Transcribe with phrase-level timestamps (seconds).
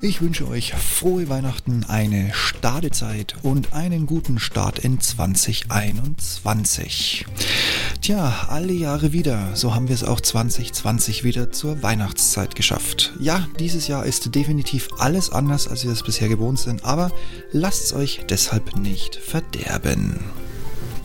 [0.00, 7.26] Ich wünsche euch frohe Weihnachten, eine Stadezeit und einen guten Start in 2021.
[8.00, 13.12] Tja, alle Jahre wieder, so haben wir es auch 2020 wieder zur Weihnachtszeit geschafft.
[13.18, 17.10] Ja, dieses Jahr ist definitiv alles anders, als wir es bisher gewohnt sind, aber
[17.50, 20.20] lasst es euch deshalb nicht verderben.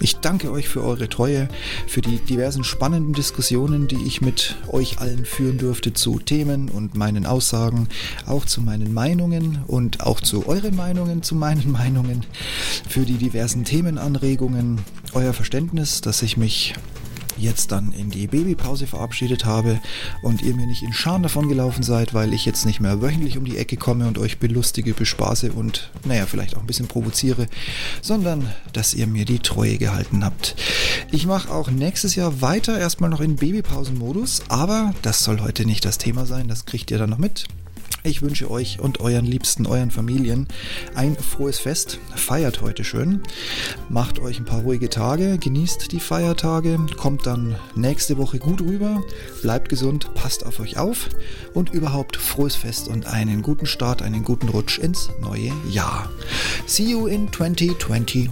[0.03, 1.47] Ich danke euch für eure Treue,
[1.87, 6.93] für die diversen spannenden Diskussionen, die ich mit euch allen führen durfte zu Themen und
[6.93, 7.87] meinen Aussagen,
[8.25, 12.25] auch zu meinen Meinungen und auch zu euren Meinungen, zu meinen Meinungen,
[12.89, 14.79] für die diversen Themenanregungen,
[15.13, 16.73] euer Verständnis, dass ich mich
[17.37, 19.79] jetzt dann in die Babypause verabschiedet habe
[20.21, 23.37] und ihr mir nicht in Scham davon gelaufen seid, weil ich jetzt nicht mehr wöchentlich
[23.37, 27.47] um die Ecke komme und euch belustige, bespaße und naja, vielleicht auch ein bisschen provoziere,
[28.01, 30.55] sondern dass ihr mir die Treue gehalten habt.
[31.11, 35.85] Ich mache auch nächstes Jahr weiter, erstmal noch in Babypausenmodus, aber das soll heute nicht
[35.85, 37.47] das Thema sein, das kriegt ihr dann noch mit.
[38.05, 40.47] Ich wünsche euch und euren Liebsten, euren Familien
[40.93, 41.99] ein frohes Fest.
[42.15, 43.23] Feiert heute schön.
[43.87, 45.37] Macht euch ein paar ruhige Tage.
[45.37, 46.77] Genießt die Feiertage.
[46.97, 49.01] Kommt dann nächste Woche gut rüber.
[49.41, 50.13] Bleibt gesund.
[50.15, 51.07] Passt auf euch auf.
[51.53, 56.11] Und überhaupt frohes Fest und einen guten Start, einen guten Rutsch ins neue Jahr.
[56.65, 58.29] See you in 2021.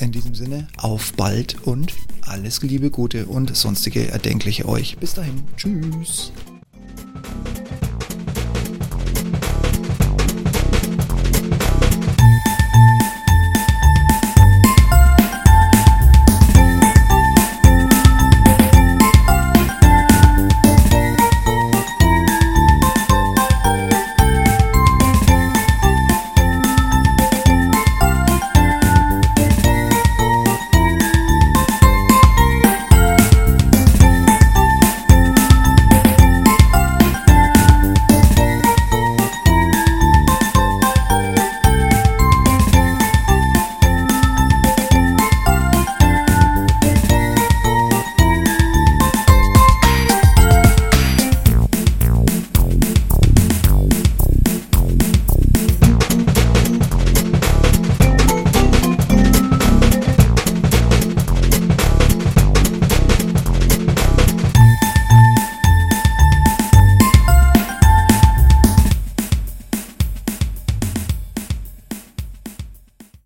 [0.00, 4.98] In diesem Sinne, auf bald und alles Liebe, Gute und sonstige Erdenkliche euch.
[4.98, 5.44] Bis dahin.
[5.56, 6.32] Tschüss.